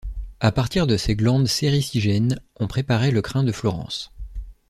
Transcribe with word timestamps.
À 0.39 0.51
partir 0.51 0.87
de 0.87 0.97
ces 0.97 1.15
glandes 1.15 1.45
séricigènes, 1.45 2.39
on 2.59 2.65
préparait 2.65 3.11
le 3.11 3.21
crin 3.21 3.43
de 3.43 3.51
Florence. 3.51 4.11